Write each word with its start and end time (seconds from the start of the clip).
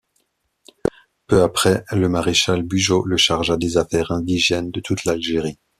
Peu 1.27 1.43
après, 1.43 1.83
le 1.91 2.09
maréchal 2.09 2.63
Bugeaud 2.63 3.03
le 3.05 3.17
chargea 3.17 3.55
des 3.57 3.77
affaires 3.77 4.09
indigènes 4.09 4.71
de 4.71 4.79
toute 4.79 5.05
l'Algérie. 5.05 5.59